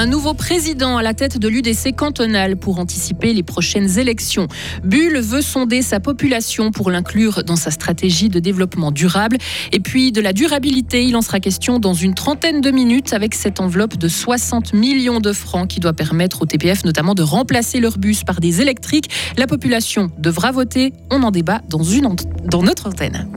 Un 0.00 0.06
nouveau 0.06 0.32
président 0.32 0.96
à 0.96 1.02
la 1.02 1.12
tête 1.12 1.36
de 1.36 1.46
l'UDC 1.46 1.94
cantonal 1.94 2.56
pour 2.56 2.78
anticiper 2.78 3.34
les 3.34 3.42
prochaines 3.42 3.98
élections. 3.98 4.48
Bulle 4.82 5.18
veut 5.18 5.42
sonder 5.42 5.82
sa 5.82 6.00
population 6.00 6.70
pour 6.70 6.90
l'inclure 6.90 7.44
dans 7.44 7.56
sa 7.56 7.70
stratégie 7.70 8.30
de 8.30 8.40
développement 8.40 8.92
durable. 8.92 9.36
Et 9.72 9.80
puis 9.80 10.10
de 10.10 10.22
la 10.22 10.32
durabilité, 10.32 11.04
il 11.04 11.14
en 11.16 11.20
sera 11.20 11.38
question 11.38 11.78
dans 11.78 11.92
une 11.92 12.14
trentaine 12.14 12.62
de 12.62 12.70
minutes 12.70 13.12
avec 13.12 13.34
cette 13.34 13.60
enveloppe 13.60 13.98
de 13.98 14.08
60 14.08 14.72
millions 14.72 15.20
de 15.20 15.34
francs 15.34 15.68
qui 15.68 15.80
doit 15.80 15.92
permettre 15.92 16.40
au 16.40 16.46
TPF 16.46 16.82
notamment 16.86 17.14
de 17.14 17.22
remplacer 17.22 17.78
leurs 17.78 17.98
bus 17.98 18.24
par 18.24 18.40
des 18.40 18.62
électriques. 18.62 19.10
La 19.36 19.46
population 19.46 20.10
devra 20.16 20.50
voter. 20.50 20.94
On 21.10 21.22
en 21.24 21.30
débat 21.30 21.60
dans, 21.68 21.82
une, 21.82 22.08
dans 22.46 22.62
notre 22.62 22.88
antenne. 22.88 23.28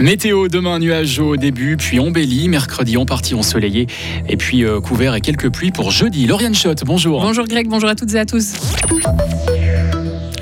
Météo, 0.00 0.48
demain 0.48 0.78
nuage 0.78 1.18
au 1.20 1.36
début, 1.36 1.76
puis 1.76 2.00
embelli. 2.00 2.48
Mercredi, 2.48 2.96
en 2.96 3.06
partie 3.06 3.34
ensoleillé. 3.34 3.86
Et 4.28 4.36
puis 4.36 4.64
euh, 4.64 4.80
couvert 4.80 5.14
et 5.14 5.20
quelques 5.20 5.50
pluies 5.50 5.70
pour 5.70 5.90
jeudi. 5.90 6.26
Lauriane 6.26 6.54
Schott, 6.54 6.82
bonjour. 6.84 7.20
Bonjour 7.20 7.46
Greg, 7.46 7.68
bonjour 7.68 7.88
à 7.88 7.94
toutes 7.94 8.14
et 8.14 8.18
à 8.18 8.26
tous. 8.26 8.54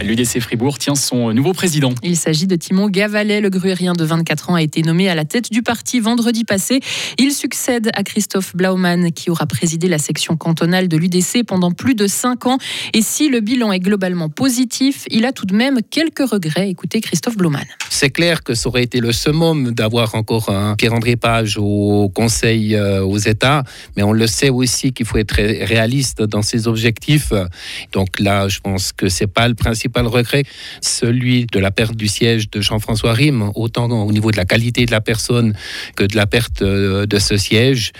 L'UDC 0.02 0.40
Fribourg 0.40 0.78
tient 0.78 0.96
son 0.96 1.32
nouveau 1.32 1.52
président. 1.52 1.94
Il 2.02 2.16
s'agit 2.16 2.46
de 2.46 2.56
Timon 2.56 2.88
Gavalet. 2.88 3.40
Le 3.40 3.50
gruérien 3.50 3.92
de 3.92 4.04
24 4.04 4.50
ans 4.50 4.54
a 4.56 4.62
été 4.62 4.82
nommé 4.82 5.08
à 5.08 5.14
la 5.14 5.24
tête 5.24 5.52
du 5.52 5.62
parti 5.62 6.00
vendredi 6.00 6.44
passé. 6.44 6.80
Il 7.18 7.32
succède 7.32 7.90
à 7.94 8.02
Christophe 8.02 8.56
Blaumann, 8.56 9.12
qui 9.12 9.30
aura 9.30 9.46
présidé 9.46 9.86
la 9.88 9.98
section 9.98 10.36
cantonale 10.36 10.88
de 10.88 10.96
l'UDC 10.96 11.44
pendant 11.46 11.70
plus 11.70 11.94
de 11.94 12.08
5 12.08 12.46
ans. 12.46 12.58
Et 12.94 13.02
si 13.02 13.28
le 13.28 13.40
bilan 13.40 13.70
est 13.70 13.78
globalement 13.78 14.28
positif, 14.28 15.04
il 15.10 15.24
a 15.24 15.32
tout 15.32 15.46
de 15.46 15.54
même 15.54 15.78
quelques 15.88 16.28
regrets. 16.28 16.68
Écoutez 16.68 17.00
Christophe 17.00 17.36
Blaumann. 17.36 17.66
C'est 17.88 18.10
clair 18.10 18.42
que 18.42 18.54
ça 18.54 18.68
aurait 18.68 18.82
été 18.82 18.98
le 18.98 19.12
summum 19.12 19.70
d'avoir 19.70 20.16
encore 20.16 20.48
un 20.48 20.74
Pierre-André 20.74 21.14
Page 21.16 21.58
au 21.58 22.10
Conseil 22.12 22.74
euh, 22.74 23.04
aux 23.04 23.18
États, 23.18 23.62
mais 23.96 24.02
on 24.02 24.12
le 24.12 24.26
sait 24.26 24.50
aussi 24.50 24.92
qu'il 24.92 25.06
faut 25.06 25.18
être 25.18 25.36
réaliste 25.36 26.22
dans 26.22 26.42
ses 26.42 26.66
objectifs. 26.66 27.32
Donc 27.92 28.18
là, 28.18 28.48
je 28.48 28.58
pense 28.58 28.92
que 28.92 29.08
c'est 29.08 29.26
pas 29.28 29.46
le 29.46 29.54
principe 29.54 29.91
le 30.00 30.08
regret, 30.08 30.44
celui 30.80 31.46
de 31.46 31.58
la 31.58 31.70
perte 31.70 31.96
du 31.96 32.08
siège 32.08 32.50
de 32.50 32.62
Jean-François 32.62 33.12
Rime, 33.12 33.50
autant 33.54 33.90
au 33.90 34.12
niveau 34.12 34.30
de 34.30 34.38
la 34.38 34.46
qualité 34.46 34.86
de 34.86 34.90
la 34.90 35.02
personne 35.02 35.54
que 35.96 36.04
de 36.04 36.16
la 36.16 36.26
perte 36.26 36.62
euh, 36.62 37.04
de 37.04 37.18
ce 37.18 37.36
siège. 37.36 37.92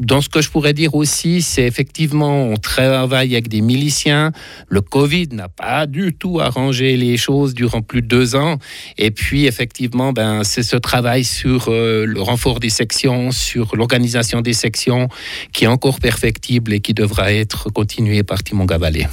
Dans 0.00 0.22
ce 0.22 0.30
que 0.30 0.40
je 0.40 0.48
pourrais 0.50 0.72
dire 0.72 0.94
aussi, 0.94 1.42
c'est 1.42 1.64
effectivement, 1.64 2.46
on 2.46 2.56
travaille 2.56 3.34
avec 3.34 3.48
des 3.48 3.60
miliciens. 3.60 4.32
Le 4.68 4.80
Covid 4.80 5.28
n'a 5.32 5.48
pas 5.48 5.86
du 5.86 6.14
tout 6.14 6.40
arrangé 6.40 6.96
les 6.96 7.18
choses 7.18 7.52
durant 7.52 7.82
plus 7.82 8.00
de 8.00 8.06
deux 8.06 8.34
ans. 8.34 8.56
Et 8.96 9.10
puis, 9.10 9.44
effectivement, 9.44 10.14
ben, 10.14 10.42
c'est 10.42 10.62
ce 10.62 10.76
travail 10.76 11.24
sur 11.24 11.68
euh, 11.68 12.06
le 12.06 12.20
renfort 12.20 12.60
des 12.60 12.70
sections, 12.70 13.30
sur 13.30 13.76
l'organisation 13.76 14.40
des 14.40 14.54
sections, 14.54 15.08
qui 15.52 15.64
est 15.64 15.68
encore 15.68 16.00
perfectible 16.00 16.72
et 16.72 16.80
qui 16.80 16.94
devra 16.94 17.32
être 17.32 17.70
continué 17.70 18.22
par 18.22 18.42
Timon 18.42 18.64
Gavalet. 18.64 19.06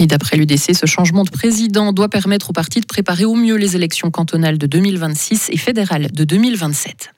Et 0.00 0.06
d'après 0.06 0.36
l'UDC, 0.36 0.76
ce 0.76 0.86
changement 0.86 1.24
de 1.24 1.30
président 1.30 1.92
doit 1.92 2.08
permettre 2.08 2.50
au 2.50 2.52
parti 2.52 2.80
de 2.80 2.86
préparer 2.86 3.24
au 3.24 3.34
mieux 3.34 3.56
les 3.56 3.74
élections 3.74 4.12
cantonales 4.12 4.56
de 4.56 4.68
2026 4.68 5.50
et 5.50 5.56
fédérales 5.56 6.12
de 6.12 6.22
2027. 6.22 7.10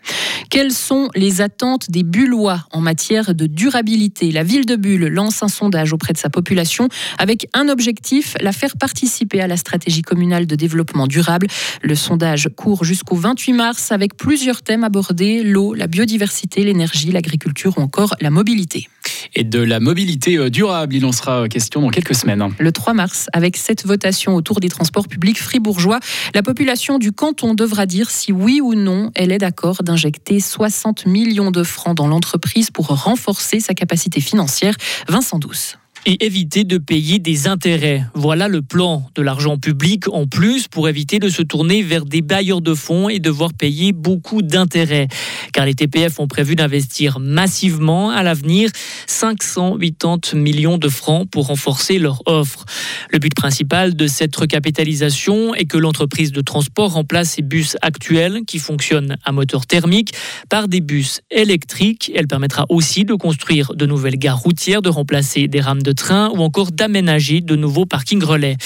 Quelles 0.48 0.72
sont 0.72 1.10
les 1.14 1.42
attentes 1.42 1.90
des 1.90 2.02
Bullois 2.02 2.66
en 2.72 2.80
matière 2.80 3.34
de 3.34 3.46
durabilité? 3.46 4.32
La 4.32 4.44
ville 4.44 4.64
de 4.64 4.76
Bulle 4.76 5.08
lance 5.08 5.42
un 5.42 5.48
sondage 5.48 5.92
auprès 5.92 6.14
de 6.14 6.18
sa 6.18 6.30
population 6.30 6.88
avec 7.18 7.48
un 7.52 7.68
objectif, 7.68 8.34
la 8.40 8.52
faire 8.52 8.78
participer 8.78 9.42
à 9.42 9.46
la 9.46 9.58
stratégie 9.58 10.02
communale 10.02 10.46
de 10.46 10.56
développement 10.56 11.06
durable. 11.06 11.48
Le 11.82 11.94
sondage 11.94 12.48
court 12.56 12.82
jusqu'au 12.82 13.16
28 13.16 13.52
mars 13.52 13.92
avec 13.92 14.16
plusieurs 14.16 14.62
thèmes 14.62 14.84
abordés, 14.84 15.42
l'eau, 15.42 15.74
la 15.74 15.86
biodiversité, 15.86 16.64
l'énergie, 16.64 17.12
l'agriculture 17.12 17.76
ou 17.76 17.82
encore 17.82 18.14
la 18.22 18.30
mobilité. 18.30 18.88
Et 19.34 19.44
de 19.44 19.60
la 19.60 19.80
mobilité 19.80 20.36
euh, 20.36 20.50
durable, 20.50 20.94
il 20.94 21.04
en 21.04 21.12
sera 21.12 21.48
question 21.48 21.82
dans 21.82 21.90
quelques 21.90 22.14
semaines. 22.14 22.48
Le 22.58 22.69
3 22.72 22.94
mars, 22.94 23.28
avec 23.32 23.56
cette 23.56 23.86
votation 23.86 24.34
autour 24.34 24.60
des 24.60 24.68
transports 24.68 25.08
publics 25.08 25.40
fribourgeois, 25.40 26.00
la 26.34 26.42
population 26.42 26.98
du 26.98 27.12
canton 27.12 27.54
devra 27.54 27.86
dire 27.86 28.10
si 28.10 28.32
oui 28.32 28.60
ou 28.60 28.74
non 28.74 29.10
elle 29.14 29.32
est 29.32 29.38
d'accord 29.38 29.82
d'injecter 29.82 30.40
60 30.40 31.06
millions 31.06 31.50
de 31.50 31.62
francs 31.62 31.96
dans 31.96 32.08
l'entreprise 32.08 32.70
pour 32.70 32.86
renforcer 32.88 33.60
sa 33.60 33.74
capacité 33.74 34.20
financière. 34.20 34.74
Vincent 35.08 35.38
Douce 35.38 35.76
et 36.06 36.24
éviter 36.24 36.64
de 36.64 36.78
payer 36.78 37.18
des 37.18 37.46
intérêts. 37.46 38.04
Voilà 38.14 38.48
le 38.48 38.62
plan 38.62 39.08
de 39.14 39.22
l'argent 39.22 39.58
public 39.58 40.08
en 40.08 40.26
plus 40.26 40.68
pour 40.68 40.88
éviter 40.88 41.18
de 41.18 41.28
se 41.28 41.42
tourner 41.42 41.82
vers 41.82 42.04
des 42.04 42.22
bailleurs 42.22 42.60
de 42.60 42.74
fonds 42.74 43.08
et 43.08 43.18
devoir 43.18 43.52
payer 43.52 43.92
beaucoup 43.92 44.42
d'intérêts. 44.42 45.08
Car 45.52 45.66
les 45.66 45.74
TPF 45.74 46.18
ont 46.18 46.28
prévu 46.28 46.56
d'investir 46.56 47.18
massivement 47.20 48.10
à 48.10 48.22
l'avenir 48.22 48.70
580 49.06 50.34
millions 50.34 50.78
de 50.78 50.88
francs 50.88 51.28
pour 51.30 51.46
renforcer 51.48 51.98
leur 51.98 52.22
offre. 52.26 52.64
Le 53.10 53.18
but 53.18 53.34
principal 53.34 53.94
de 53.94 54.06
cette 54.06 54.34
recapitalisation 54.34 55.54
est 55.54 55.66
que 55.66 55.78
l'entreprise 55.78 56.32
de 56.32 56.40
transport 56.40 56.92
remplace 56.92 57.30
ses 57.30 57.42
bus 57.42 57.76
actuels 57.82 58.40
qui 58.46 58.58
fonctionnent 58.58 59.16
à 59.24 59.32
moteur 59.32 59.66
thermique 59.66 60.14
par 60.48 60.68
des 60.68 60.80
bus 60.80 61.20
électriques. 61.30 62.10
Elle 62.14 62.26
permettra 62.26 62.66
aussi 62.68 63.04
de 63.04 63.14
construire 63.14 63.74
de 63.74 63.86
nouvelles 63.86 64.18
gares 64.18 64.38
routières, 64.38 64.82
de 64.82 64.88
remplacer 64.88 65.48
des 65.48 65.60
rames 65.60 65.82
de 65.82 65.92
de 66.00 66.06
train 66.06 66.30
ou 66.30 66.42
encore 66.42 66.72
d'aménager 66.72 67.40
de 67.40 67.56
nouveaux 67.56 67.86
parkings 67.86 68.24
relais. 68.24 68.56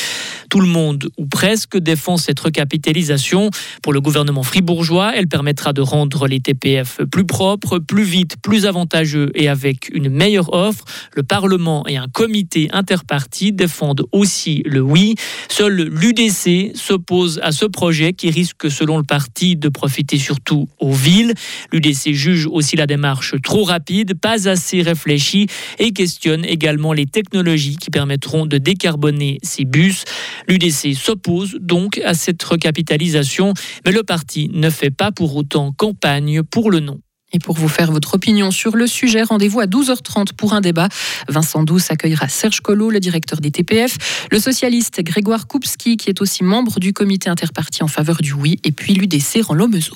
Tout 0.50 0.60
le 0.60 0.68
monde, 0.68 1.08
ou 1.18 1.26
presque, 1.26 1.76
défend 1.78 2.16
cette 2.16 2.38
recapitalisation. 2.38 3.50
Pour 3.82 3.92
le 3.92 4.00
gouvernement 4.00 4.44
fribourgeois, 4.44 5.12
elle 5.16 5.26
permettra 5.26 5.72
de 5.72 5.80
rendre 5.80 6.28
les 6.28 6.38
TPF 6.38 7.00
plus 7.10 7.26
propres, 7.26 7.80
plus 7.80 8.04
vite, 8.04 8.36
plus 8.40 8.66
avantageux 8.66 9.32
et 9.34 9.48
avec 9.48 9.90
une 9.92 10.08
meilleure 10.08 10.52
offre. 10.54 10.84
Le 11.14 11.24
Parlement 11.24 11.84
et 11.88 11.96
un 11.96 12.06
comité 12.06 12.68
interparti 12.72 13.52
défendent 13.52 14.06
aussi 14.12 14.62
le 14.64 14.80
oui. 14.80 15.16
Seul 15.48 15.88
l'UDC 15.88 16.76
s'oppose 16.76 17.40
à 17.42 17.50
ce 17.50 17.64
projet 17.64 18.12
qui 18.12 18.30
risque, 18.30 18.70
selon 18.70 18.98
le 18.98 19.04
parti, 19.04 19.56
de 19.56 19.68
profiter 19.68 20.18
surtout 20.18 20.68
aux 20.78 20.92
villes. 20.92 21.34
L'UDC 21.72 22.12
juge 22.12 22.46
aussi 22.46 22.76
la 22.76 22.86
démarche 22.86 23.34
trop 23.42 23.64
rapide, 23.64 24.14
pas 24.14 24.48
assez 24.48 24.82
réfléchie 24.82 25.48
et 25.80 25.92
questionne 25.92 26.44
également 26.44 26.92
les 26.92 27.06
technologies 27.14 27.76
qui 27.76 27.90
permettront 27.90 28.44
de 28.44 28.58
décarboner 28.58 29.38
ces 29.44 29.64
bus. 29.64 30.02
L'UDC 30.48 30.94
s'oppose 30.96 31.56
donc 31.60 31.98
à 32.04 32.14
cette 32.14 32.42
recapitalisation, 32.42 33.54
mais 33.86 33.92
le 33.92 34.02
parti 34.02 34.50
ne 34.52 34.68
fait 34.68 34.90
pas 34.90 35.12
pour 35.12 35.36
autant 35.36 35.72
campagne 35.72 36.42
pour 36.42 36.72
le 36.72 36.80
non. 36.80 36.98
Et 37.32 37.38
pour 37.38 37.56
vous 37.56 37.68
faire 37.68 37.92
votre 37.92 38.14
opinion 38.14 38.50
sur 38.50 38.76
le 38.76 38.86
sujet, 38.88 39.22
rendez-vous 39.22 39.60
à 39.60 39.66
12h30 39.66 40.34
pour 40.34 40.54
un 40.54 40.60
débat. 40.60 40.88
Vincent 41.28 41.62
Douce 41.62 41.90
accueillera 41.90 42.28
Serge 42.28 42.60
Collot, 42.60 42.90
le 42.90 43.00
directeur 43.00 43.40
des 43.40 43.52
TPF, 43.52 44.26
le 44.30 44.40
socialiste 44.40 45.00
Grégoire 45.02 45.46
Koupski, 45.46 45.96
qui 45.96 46.10
est 46.10 46.20
aussi 46.20 46.42
membre 46.42 46.80
du 46.80 46.92
comité 46.92 47.30
interparti 47.30 47.82
en 47.84 47.88
faveur 47.88 48.16
du 48.18 48.32
oui, 48.32 48.58
et 48.64 48.72
puis 48.72 48.94
l'UDC 48.94 49.42
rend 49.42 49.68
Mezo. 49.68 49.94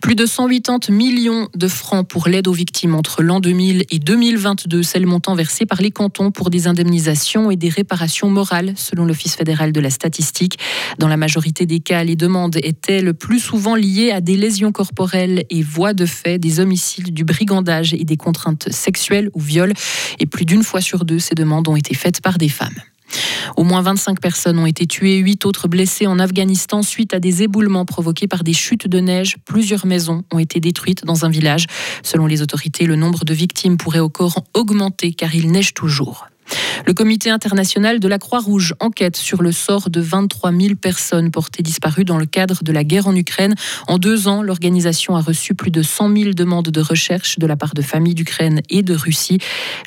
Plus 0.00 0.14
de 0.14 0.26
180 0.26 0.90
millions 0.90 1.48
de 1.54 1.68
francs 1.68 2.06
pour 2.06 2.28
l'aide 2.28 2.48
aux 2.48 2.52
victimes 2.52 2.94
entre 2.94 3.22
l'an 3.22 3.40
2000 3.40 3.84
et 3.90 3.98
2022. 3.98 4.82
C'est 4.82 4.98
le 4.98 5.06
montant 5.06 5.34
versé 5.34 5.66
par 5.66 5.80
les 5.80 5.90
cantons 5.90 6.30
pour 6.30 6.50
des 6.50 6.66
indemnisations 6.66 7.50
et 7.50 7.56
des 7.56 7.68
réparations 7.68 8.30
morales, 8.30 8.72
selon 8.76 9.04
l'Office 9.04 9.36
fédéral 9.36 9.72
de 9.72 9.80
la 9.80 9.90
statistique. 9.90 10.58
Dans 10.98 11.08
la 11.08 11.16
majorité 11.16 11.66
des 11.66 11.80
cas, 11.80 12.04
les 12.04 12.16
demandes 12.16 12.56
étaient 12.62 13.02
le 13.02 13.14
plus 13.14 13.38
souvent 13.38 13.74
liées 13.74 14.10
à 14.10 14.20
des 14.20 14.36
lésions 14.36 14.72
corporelles 14.72 15.44
et 15.50 15.62
voies 15.62 15.94
de 15.94 16.06
fait, 16.06 16.38
des 16.38 16.60
homicides, 16.60 17.12
du 17.12 17.24
brigandage 17.24 17.94
et 17.94 18.04
des 18.04 18.16
contraintes 18.16 18.70
sexuelles 18.72 19.30
ou 19.34 19.40
viols. 19.40 19.74
Et 20.18 20.26
plus 20.26 20.44
d'une 20.44 20.62
fois 20.62 20.80
sur 20.80 21.04
deux, 21.04 21.18
ces 21.18 21.34
demandes 21.34 21.68
ont 21.68 21.76
été 21.76 21.94
faites 21.94 22.20
par 22.20 22.38
des 22.38 22.48
femmes. 22.48 22.80
Au 23.56 23.64
moins 23.64 23.82
25 23.82 24.20
personnes 24.20 24.58
ont 24.58 24.66
été 24.66 24.86
tuées, 24.86 25.18
8 25.18 25.46
autres 25.46 25.68
blessées 25.68 26.06
en 26.06 26.18
Afghanistan 26.18 26.82
suite 26.82 27.14
à 27.14 27.20
des 27.20 27.42
éboulements 27.42 27.84
provoqués 27.84 28.28
par 28.28 28.44
des 28.44 28.52
chutes 28.52 28.88
de 28.88 29.00
neige. 29.00 29.36
Plusieurs 29.44 29.86
maisons 29.86 30.24
ont 30.32 30.38
été 30.38 30.60
détruites 30.60 31.04
dans 31.04 31.24
un 31.24 31.28
village. 31.28 31.66
Selon 32.02 32.26
les 32.26 32.42
autorités, 32.42 32.86
le 32.86 32.96
nombre 32.96 33.24
de 33.24 33.34
victimes 33.34 33.76
pourrait 33.76 34.00
encore 34.00 34.44
augmenter 34.54 35.12
car 35.12 35.34
il 35.34 35.50
neige 35.50 35.74
toujours. 35.74 36.26
Le 36.86 36.94
comité 36.94 37.30
international 37.30 38.00
de 38.00 38.08
la 38.08 38.18
Croix-Rouge 38.18 38.74
enquête 38.80 39.16
sur 39.16 39.42
le 39.42 39.52
sort 39.52 39.90
de 39.90 40.00
23 40.00 40.52
000 40.52 40.74
personnes 40.74 41.30
portées 41.30 41.62
disparues 41.62 42.04
dans 42.04 42.18
le 42.18 42.26
cadre 42.26 42.62
de 42.62 42.72
la 42.72 42.84
guerre 42.84 43.06
en 43.06 43.14
Ukraine. 43.14 43.54
En 43.88 43.98
deux 43.98 44.28
ans, 44.28 44.42
l'organisation 44.42 45.16
a 45.16 45.20
reçu 45.20 45.54
plus 45.54 45.70
de 45.70 45.82
100 45.82 46.16
000 46.16 46.30
demandes 46.32 46.68
de 46.68 46.80
recherche 46.80 47.38
de 47.38 47.46
la 47.46 47.56
part 47.56 47.74
de 47.74 47.82
familles 47.82 48.14
d'Ukraine 48.14 48.60
et 48.68 48.82
de 48.82 48.94
Russie. 48.94 49.38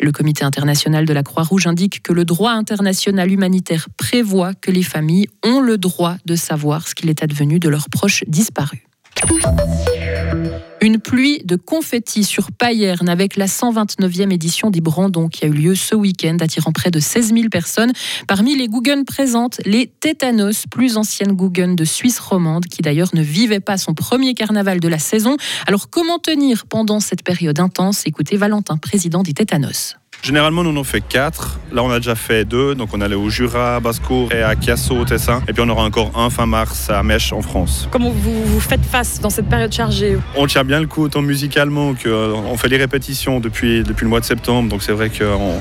Le 0.01 0.11
comité 0.11 0.43
international 0.43 1.05
de 1.05 1.13
la 1.13 1.23
Croix-Rouge 1.23 1.67
indique 1.67 2.01
que 2.01 2.13
le 2.13 2.25
droit 2.25 2.51
international 2.51 3.31
humanitaire 3.31 3.87
prévoit 3.97 4.53
que 4.53 4.71
les 4.71 4.83
familles 4.83 5.27
ont 5.43 5.59
le 5.59 5.77
droit 5.77 6.15
de 6.25 6.35
savoir 6.35 6.87
ce 6.87 6.95
qu'il 6.95 7.09
est 7.09 7.23
advenu 7.23 7.59
de 7.59 7.69
leurs 7.69 7.89
proches 7.89 8.23
disparus. 8.27 8.81
Une 10.81 10.99
pluie 10.99 11.41
de 11.43 11.55
confettis 11.55 12.23
sur 12.23 12.51
Payerne 12.51 13.09
avec 13.09 13.37
la 13.37 13.47
129e 13.47 14.31
édition 14.31 14.69
des 14.69 14.81
Brandons 14.81 15.29
qui 15.29 15.43
a 15.43 15.47
eu 15.47 15.51
lieu 15.51 15.73
ce 15.73 15.95
week-end, 15.95 16.37
attirant 16.41 16.71
près 16.71 16.91
de 16.91 16.99
16 16.99 17.33
000 17.33 17.49
personnes. 17.49 17.91
Parmi 18.27 18.55
les 18.55 18.67
Guggen 18.67 19.03
présentes, 19.03 19.59
les 19.65 19.87
Tétanos, 19.87 20.65
plus 20.69 20.97
anciennes 20.97 21.31
Guggen 21.31 21.75
de 21.75 21.85
Suisse 21.85 22.19
romande, 22.19 22.65
qui 22.65 22.83
d'ailleurs 22.83 23.09
ne 23.13 23.21
vivaient 23.21 23.59
pas 23.59 23.77
son 23.77 23.93
premier 23.95 24.35
carnaval 24.35 24.79
de 24.79 24.87
la 24.87 24.99
saison. 24.99 25.37
Alors 25.65 25.89
comment 25.89 26.19
tenir 26.19 26.65
pendant 26.67 26.99
cette 26.99 27.23
période 27.23 27.59
intense? 27.59 28.03
Écoutez 28.05 28.37
Valentin, 28.37 28.77
président 28.77 29.23
des 29.23 29.33
Tétanos. 29.33 29.95
Généralement, 30.21 30.63
nous 30.63 30.71
on 30.71 30.77
en 30.77 30.83
fait 30.83 31.01
4. 31.01 31.59
Là, 31.71 31.83
on 31.83 31.91
a 31.91 31.99
déjà 31.99 32.15
fait 32.15 32.45
2. 32.45 32.75
Donc, 32.75 32.89
on 32.93 33.01
allait 33.01 33.15
au 33.15 33.29
Jura, 33.29 33.79
Bascourt 33.79 34.31
et 34.31 34.41
à 34.41 34.59
Chiasso, 34.59 34.95
au 34.95 35.05
Tessin. 35.05 35.41
Et 35.47 35.53
puis, 35.53 35.61
on 35.65 35.69
aura 35.69 35.83
encore 35.83 36.11
un 36.15 36.29
fin 36.29 36.45
mars 36.45 36.89
à 36.89 37.03
Mèche, 37.03 37.33
en 37.33 37.41
France. 37.41 37.87
Comment 37.91 38.09
vous, 38.09 38.43
vous 38.43 38.59
faites 38.59 38.83
face 38.83 39.19
dans 39.19 39.29
cette 39.29 39.47
période 39.47 39.71
chargée 39.71 40.17
On 40.35 40.47
tient 40.47 40.63
bien 40.63 40.79
le 40.79 40.87
coup, 40.87 41.03
autant 41.03 41.21
musicalement 41.21 41.93
qu'on 41.93 42.57
fait 42.57 42.69
les 42.69 42.77
répétitions 42.77 43.39
depuis, 43.39 43.83
depuis 43.83 44.03
le 44.03 44.09
mois 44.09 44.19
de 44.19 44.25
septembre. 44.25 44.69
Donc, 44.69 44.83
c'est 44.83 44.93
vrai 44.93 45.09
qu'on 45.09 45.59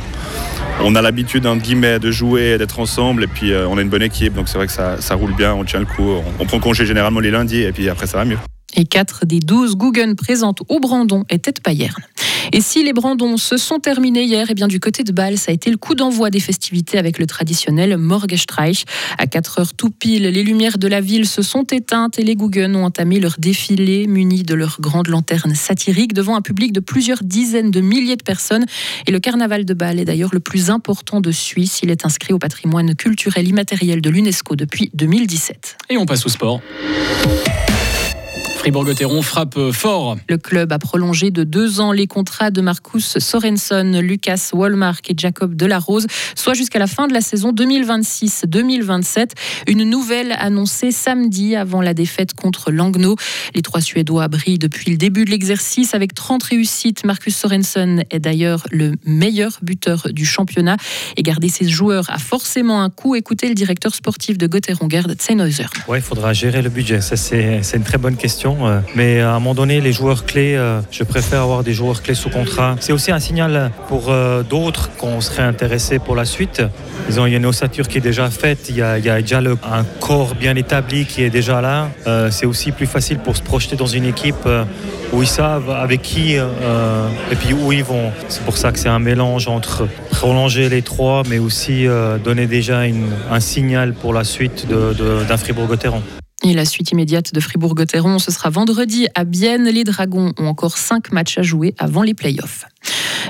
on 0.80 0.94
a 0.94 1.02
l'habitude, 1.02 1.46
entre 1.46 1.62
guillemets, 1.62 1.98
de 1.98 2.10
jouer, 2.10 2.58
d'être 2.58 2.80
ensemble. 2.80 3.24
Et 3.24 3.28
puis, 3.28 3.52
euh, 3.52 3.68
on 3.68 3.78
a 3.78 3.82
une 3.82 3.90
bonne 3.90 4.02
équipe. 4.02 4.34
Donc, 4.34 4.48
c'est 4.48 4.58
vrai 4.58 4.66
que 4.66 4.72
ça, 4.72 5.00
ça, 5.00 5.14
roule 5.14 5.34
bien. 5.34 5.54
On 5.54 5.64
tient 5.64 5.80
le 5.80 5.86
coup. 5.86 6.08
On, 6.08 6.24
on 6.40 6.46
prend 6.46 6.58
congé 6.58 6.86
généralement 6.86 7.20
les 7.20 7.30
lundis. 7.30 7.62
Et 7.62 7.72
puis, 7.72 7.88
après, 7.88 8.06
ça 8.06 8.18
va 8.18 8.24
mieux. 8.24 8.38
Et 8.76 8.84
4 8.84 9.26
des 9.26 9.40
12 9.40 9.76
Guggen 9.76 10.16
présentes 10.16 10.62
au 10.68 10.80
Brandon 10.80 11.24
étaient 11.30 11.52
de 11.52 11.60
Payerne. 11.60 11.94
Et 12.52 12.60
si 12.60 12.82
les 12.82 12.92
Brandons 12.92 13.36
se 13.36 13.56
sont 13.56 13.78
terminés 13.78 14.24
hier, 14.24 14.48
et 14.48 14.52
eh 14.52 14.54
bien 14.54 14.68
du 14.68 14.80
côté 14.80 15.02
de 15.02 15.12
Bâle, 15.12 15.38
ça 15.38 15.50
a 15.50 15.54
été 15.54 15.70
le 15.70 15.76
coup 15.76 15.94
d'envoi 15.94 16.30
des 16.30 16.40
festivités 16.40 16.98
avec 16.98 17.18
le 17.18 17.26
traditionnel 17.26 17.96
Morgenstreich. 17.96 18.84
À 19.18 19.26
4 19.26 19.58
heures 19.58 19.74
tout 19.74 19.90
pile, 19.90 20.24
les 20.24 20.42
lumières 20.42 20.78
de 20.78 20.88
la 20.88 21.00
ville 21.00 21.26
se 21.26 21.42
sont 21.42 21.64
éteintes 21.64 22.18
et 22.18 22.22
les 22.22 22.36
Guggen 22.36 22.76
ont 22.76 22.84
entamé 22.84 23.20
leur 23.20 23.36
défilé 23.38 24.06
munis 24.06 24.42
de 24.42 24.54
leurs 24.54 24.80
grandes 24.80 25.08
lanternes 25.08 25.54
satiriques 25.54 26.12
devant 26.14 26.36
un 26.36 26.42
public 26.42 26.72
de 26.72 26.80
plusieurs 26.80 27.22
dizaines 27.22 27.70
de 27.70 27.80
milliers 27.80 28.16
de 28.16 28.22
personnes. 28.22 28.66
Et 29.06 29.10
le 29.10 29.20
carnaval 29.20 29.64
de 29.64 29.74
Bâle 29.74 30.00
est 30.00 30.04
d'ailleurs 30.04 30.30
le 30.32 30.40
plus 30.40 30.70
important 30.70 31.20
de 31.20 31.30
Suisse. 31.30 31.80
Il 31.82 31.90
est 31.90 32.04
inscrit 32.04 32.32
au 32.32 32.38
patrimoine 32.38 32.94
culturel 32.94 33.48
immatériel 33.48 34.00
de 34.00 34.10
l'UNESCO 34.10 34.56
depuis 34.56 34.90
2017. 34.94 35.76
Et 35.90 35.96
on 35.96 36.06
passe 36.06 36.26
au 36.26 36.28
sport. 36.28 36.60
Fribourg-Gotteron 38.64 39.20
frappe 39.20 39.72
fort. 39.72 40.16
Le 40.26 40.38
club 40.38 40.72
a 40.72 40.78
prolongé 40.78 41.30
de 41.30 41.44
deux 41.44 41.80
ans 41.80 41.92
les 41.92 42.06
contrats 42.06 42.50
de 42.50 42.62
Marcus 42.62 43.18
Sorenson, 43.18 44.00
Lucas 44.02 44.52
Wallmark 44.54 45.10
et 45.10 45.14
Jacob 45.14 45.54
Delarose, 45.54 46.06
soit 46.34 46.54
jusqu'à 46.54 46.78
la 46.78 46.86
fin 46.86 47.06
de 47.06 47.12
la 47.12 47.20
saison 47.20 47.52
2026-2027. 47.52 49.32
Une 49.66 49.84
nouvelle 49.84 50.34
annoncée 50.38 50.92
samedi 50.92 51.56
avant 51.56 51.82
la 51.82 51.92
défaite 51.92 52.32
contre 52.32 52.70
Langnau. 52.70 53.16
Les 53.54 53.60
trois 53.60 53.82
Suédois 53.82 54.28
brillent 54.28 54.58
depuis 54.58 54.90
le 54.90 54.96
début 54.96 55.26
de 55.26 55.30
l'exercice 55.30 55.94
avec 55.94 56.14
30 56.14 56.42
réussites. 56.44 57.04
Marcus 57.04 57.36
Sorenson 57.36 58.02
est 58.10 58.20
d'ailleurs 58.20 58.66
le 58.70 58.92
meilleur 59.04 59.58
buteur 59.60 60.06
du 60.10 60.24
championnat. 60.24 60.78
Et 61.18 61.22
garder 61.22 61.50
ses 61.50 61.68
joueurs 61.68 62.08
a 62.08 62.18
forcément 62.18 62.80
un 62.80 62.88
coût. 62.88 63.14
Écoutez 63.14 63.46
le 63.46 63.54
directeur 63.54 63.94
sportif 63.94 64.38
de 64.38 64.46
Gotteron, 64.46 64.88
Gerd 64.88 65.14
Zeinhäuser. 65.20 65.66
Oui, 65.86 65.98
il 65.98 66.02
faudra 66.02 66.32
gérer 66.32 66.62
le 66.62 66.70
budget. 66.70 67.02
Ça, 67.02 67.16
c'est 67.16 67.60
une 67.74 67.84
très 67.84 67.98
bonne 67.98 68.16
question. 68.16 68.53
Euh, 68.62 68.80
mais 68.94 69.20
à 69.20 69.30
un 69.30 69.34
moment 69.34 69.54
donné, 69.54 69.80
les 69.80 69.92
joueurs 69.92 70.24
clés, 70.24 70.56
euh, 70.56 70.80
je 70.90 71.04
préfère 71.04 71.42
avoir 71.42 71.62
des 71.62 71.72
joueurs 71.72 72.02
clés 72.02 72.14
sous 72.14 72.30
contrat. 72.30 72.76
C'est 72.80 72.92
aussi 72.92 73.10
un 73.10 73.18
signal 73.18 73.70
pour 73.88 74.06
euh, 74.08 74.42
d'autres 74.42 74.90
qu'on 74.96 75.20
serait 75.20 75.42
intéressé 75.42 75.98
pour 75.98 76.14
la 76.14 76.24
suite. 76.24 76.62
il 77.08 77.14
y 77.14 77.20
a 77.20 77.26
une 77.26 77.46
ossature 77.46 77.88
qui 77.88 77.98
est 77.98 78.02
déjà 78.02 78.30
faite, 78.30 78.66
il 78.68 78.76
y 78.76 78.82
a, 78.82 78.98
déjà 78.98 79.38
un 79.38 79.84
corps 80.00 80.34
bien 80.34 80.56
établi 80.56 81.06
qui 81.06 81.22
est 81.22 81.30
déjà 81.30 81.60
là. 81.60 81.88
c'est 82.30 82.46
aussi 82.46 82.72
plus 82.72 82.86
facile 82.86 83.18
pour 83.18 83.36
se 83.36 83.42
projeter 83.42 83.76
dans 83.76 83.86
une 83.86 84.04
équipe 84.04 84.48
où 85.12 85.22
ils 85.22 85.28
savent 85.28 85.70
avec 85.70 86.02
qui 86.02 86.34
et 86.34 87.36
puis 87.40 87.52
où 87.52 87.72
ils 87.72 87.84
vont. 87.84 88.10
C'est 88.28 88.42
pour 88.44 88.56
ça 88.56 88.72
que 88.72 88.78
c'est 88.78 88.88
un 88.88 88.98
mélange 88.98 89.48
entre 89.48 89.86
prolonger 90.10 90.68
les 90.68 90.82
trois, 90.82 91.22
mais 91.28 91.38
aussi 91.38 91.86
donner 92.24 92.46
déjà 92.46 92.82
un 93.30 93.40
signal 93.40 93.92
pour 93.94 94.12
la 94.12 94.24
suite 94.24 94.66
d'un 94.68 95.36
Fribourg-Gotteron. 95.36 96.02
Et 96.46 96.52
la 96.52 96.66
suite 96.66 96.90
immédiate 96.90 97.32
de 97.32 97.40
Fribourg-Gotteron, 97.40 98.18
ce 98.18 98.30
sera 98.30 98.50
vendredi 98.50 99.06
à 99.14 99.24
Bienne. 99.24 99.64
Les 99.64 99.82
Dragons 99.82 100.34
ont 100.38 100.46
encore 100.46 100.76
cinq 100.76 101.10
matchs 101.10 101.38
à 101.38 101.42
jouer 101.42 101.74
avant 101.78 102.02
les 102.02 102.12
playoffs. 102.12 102.66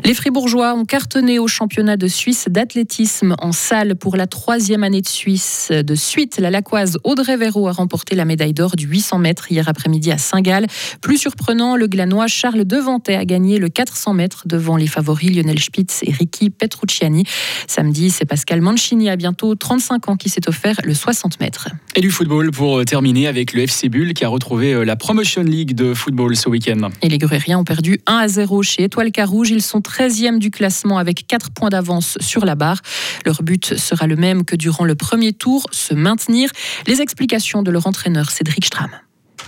Les 0.07 0.13
Fribourgeois 0.13 0.75
ont 0.75 0.85
cartonné 0.85 1.39
au 1.39 1.49
championnat 1.49 1.97
de 1.97 2.09
Suisse 2.09 2.49
d'athlétisme 2.51 3.37
en 3.39 3.53
salle 3.53 3.97
pour 3.97 4.19
la 4.19 4.27
troisième 4.27 4.85
année 4.85 5.01
de 5.01 5.09
Suisse. 5.09 5.73
De 5.73 5.95
suite, 5.95 6.39
la 6.39 6.51
Lacoise 6.51 6.99
Audrey 7.05 7.39
Véro 7.39 7.69
a 7.69 7.73
remporté 7.73 8.15
la 8.15 8.27
médaille 8.27 8.53
d'or 8.53 8.77
du 8.77 8.87
800 8.87 9.17
mètres 9.19 9.51
hier 9.51 9.67
après-midi 9.67 10.13
à 10.13 10.19
Saint-Gall. 10.19 10.67
Plus 11.01 11.17
surprenant, 11.17 11.77
le 11.77 11.87
glanois 11.87 12.27
Charles 12.27 12.67
Devantet 12.67 13.15
a 13.15 13.25
gagné 13.25 13.59
le 13.59 13.71
400 13.71 14.13
mètres 14.13 14.43
devant 14.45 14.77
les 14.77 14.89
favoris 14.89 15.35
Lionel 15.35 15.59
Spitz 15.59 16.03
et 16.03 16.13
Ricky 16.13 16.51
Petrucciani. 16.51 17.25
Samedi, 17.67 18.11
c'est 18.11 18.27
Pascal 18.27 18.61
Mancini 18.61 19.09
à 19.09 19.17
bientôt 19.17 19.55
35 19.55 20.11
ans 20.11 20.17
qui 20.17 20.29
s'est 20.29 20.47
offert 20.51 20.77
le 20.85 20.93
60 20.93 21.41
mètres. 21.41 21.71
Et 21.97 22.03
du 22.03 22.11
football 22.11 22.51
pour 22.51 22.81
euh, 22.81 22.85
terminer 22.85 23.27
avec 23.27 23.55
le 23.55 23.63
FC 23.63 23.89
Bull 23.89 24.13
qui 24.13 24.27
a 24.27 24.29
retrouvé 24.29 24.75
euh, 24.75 24.85
la 24.85 24.97
Promotion 24.97 25.45
League 25.45 25.75
de 25.75 25.95
football 25.95 26.37
ce 26.37 26.51
week-end. 26.51 26.91
Et 27.01 27.09
les 27.09 27.17
Gruriens 27.17 27.61
ont 27.61 27.65
perdu 27.65 28.01
1 28.05 28.17
à 28.17 28.29
0 28.29 28.63
chez 28.63 28.83
Étoile 28.83 29.11
Carouge. 29.11 29.49
Ils 29.49 29.63
sont 29.63 29.81
13e 29.95 30.39
du 30.39 30.51
classement 30.51 30.99
avec 30.99 31.27
4 31.27 31.51
points 31.53 31.71
d'avance 31.71 32.19
sur 32.21 32.45
la 32.45 32.55
barre. 32.55 32.81
Leur 33.25 33.43
but 33.43 33.79
sera 33.79 34.07
le 34.07 34.17
même 34.17 34.45
que 34.45 34.57
durant 34.57 34.85
le 34.85 34.95
premier 34.95 35.33
tour, 35.33 35.67
se 35.71 35.95
maintenir. 35.95 36.51
Les 36.87 37.01
explications 37.01 37.63
de 37.63 37.71
leur 37.71 37.87
entraîneur 37.87 38.31
Cédric 38.31 38.65
Stram. 38.65 38.91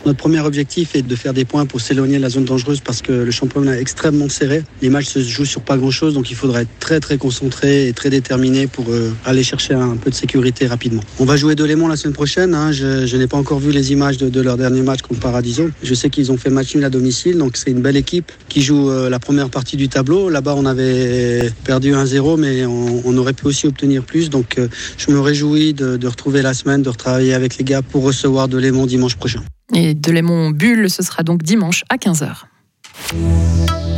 Notre 0.06 0.19
premier 0.19 0.38
objectif 0.38 0.94
est 0.94 1.03
de 1.03 1.17
faire 1.17 1.35
des 1.35 1.44
points 1.44 1.67
pour 1.67 1.81
s'éloigner 1.81 2.19
de 2.19 2.23
la 2.23 2.29
zone 2.29 2.44
dangereuse 2.44 2.79
parce 2.79 3.03
que 3.03 3.11
le 3.11 3.31
championnat 3.32 3.76
est 3.76 3.81
extrêmement 3.81 4.29
serré. 4.29 4.62
Les 4.81 4.88
matchs 4.88 5.08
se 5.08 5.19
jouent 5.19 5.44
sur 5.44 5.62
pas 5.62 5.76
grand-chose, 5.76 6.14
donc 6.14 6.31
il 6.31 6.37
faudra 6.37 6.62
être 6.62 6.70
très 6.79 7.00
très 7.00 7.19
concentré 7.19 7.88
et 7.88 7.93
très 7.93 8.08
déterminé 8.08 8.69
pour 8.69 8.85
euh, 8.91 9.11
aller 9.25 9.43
chercher 9.43 9.75
un 9.75 9.97
peu 9.97 10.11
de 10.11 10.14
sécurité 10.14 10.69
rapidement. 10.69 11.03
On 11.19 11.25
va 11.25 11.37
jouer 11.37 11.56
de 11.56 11.64
Lémont 11.64 11.88
la 11.88 11.97
semaine 11.97 12.14
prochaine. 12.14 12.55
Hein. 12.55 12.70
Je, 12.70 13.17
n'ai 13.17 13.26
pas 13.26 13.37
encore 13.37 13.58
vu 13.58 13.73
les 13.73 13.91
images 13.91 14.17
de, 14.17 14.41
leur 14.41 14.56
dernier 14.56 14.82
match 14.82 15.03
contre 15.03 15.19
Paradiso. 15.19 15.70
Je 15.82 15.94
sais 15.94 16.09
qu'ils 16.09 16.31
ont 16.31 16.37
fait 16.37 16.50
match 16.50 16.76
nul 16.76 16.85
à 16.85 16.91
domicile, 16.91 17.37
donc 17.38 17.56
c'est 17.56 17.73
une 17.73 17.82
belle 17.82 17.97
équipe 17.97 18.31
qui 18.49 18.62
joue 18.62 18.88
euh, 18.88 19.11
la 19.11 19.19
première 19.19 19.50
partie 19.50 19.76
du 19.76 19.88
tableau. 19.88 20.31
Là-bas, 20.31 20.55
on 20.56 20.67
avait 20.67 21.50
perdu 21.64 21.94
1-0, 21.94 22.38
mais 22.38 22.64
on, 22.64 23.17
aurait 23.17 23.32
pu 23.32 23.47
aussi 23.47 23.67
obtenir 23.67 24.05
plus. 24.05 24.31
Donc 24.31 24.59
euh, 24.59 24.69
je 24.99 25.11
me 25.11 25.19
réjouis 25.19 25.75
de, 25.75 25.97
de 25.97 26.06
retrouver 26.06 26.43
la 26.43 26.55
semaine, 26.55 26.82
de 26.82 26.91
retravailler 26.91 27.35
avec 27.35 27.59
les 27.59 27.64
gars 27.64 27.82
pour 27.82 28.05
recevoir 28.05 28.47
de 28.47 28.56
Lémont 28.56 28.87
dimanche 28.87 29.17
prochain. 29.17 29.43
Et 29.74 29.94
de 29.94 30.12
Lémont 30.12 30.50
Bulle, 30.50 30.88
ce 30.90 31.02
sera 31.02 31.22
donc 31.22 31.42
dimanche 31.42 31.84
à 31.88 31.96
15h. 31.96 32.44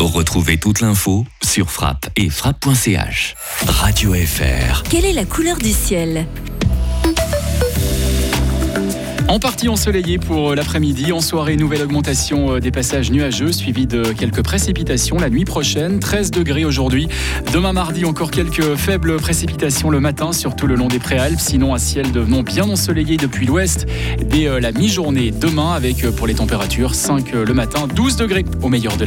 Retrouvez 0.00 0.58
toute 0.58 0.80
l'info 0.80 1.26
sur 1.42 1.70
frappe 1.70 2.08
et 2.16 2.30
frappe.ch. 2.30 3.34
Radio 3.66 4.14
FR. 4.14 4.82
Quelle 4.84 5.04
est 5.04 5.12
la 5.12 5.24
couleur 5.24 5.58
du 5.58 5.72
ciel? 5.72 6.26
En 9.28 9.38
partie 9.38 9.69
ensoleillé 9.69 10.19
pour 10.19 10.50
euh, 10.50 10.54
l'après-midi. 10.54 11.12
En 11.12 11.20
soirée, 11.20 11.56
nouvelle 11.56 11.82
augmentation 11.82 12.54
euh, 12.54 12.61
des 12.61 12.70
passages 12.70 13.11
nuageux, 13.11 13.52
suivi 13.52 13.87
de 13.87 14.12
quelques 14.12 14.42
précipitations 14.42 15.18
la 15.18 15.28
nuit 15.28 15.44
prochaine. 15.44 16.00
13 16.00 16.30
degrés 16.30 16.64
aujourd'hui. 16.64 17.08
Demain 17.52 17.75
mardi, 17.75 18.06
encore 18.06 18.30
quelques 18.30 18.75
faibles 18.76 19.16
précipitations 19.16 19.90
le 19.90 20.00
matin, 20.00 20.32
surtout 20.32 20.66
le 20.66 20.76
long 20.76 20.88
des 20.88 20.99
préalpes. 20.99 21.40
Sinon, 21.40 21.75
un 21.75 21.78
ciel 21.78 22.11
devenant 22.11 22.42
bien 22.42 22.68
ensoleillé 22.68 23.18
depuis 23.18 23.47
l'ouest 23.47 23.87
dès 24.25 24.49
euh, 24.49 24.61
la 24.61 24.73
mi-journée. 24.73 25.30
Demain, 25.30 25.73
avec 25.73 26.08
pour 26.11 26.26
les 26.26 26.35
températures 26.35 26.94
5 26.94 27.32
le 27.32 27.54
matin, 27.54 27.87
12 27.87 28.16
degrés 28.16 28.47
au 28.62 28.68
meilleur 28.68 28.97
de 28.97 29.04
la 29.04 29.06